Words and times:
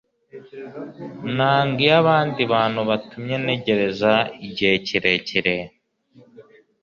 Nanga 1.35 1.77
iyo 1.83 1.93
abandi 2.01 2.41
bantu 2.53 2.79
batumye 2.89 3.35
ntegereza 3.43 4.11
igihe 4.47 4.73
kirekire 4.85 5.55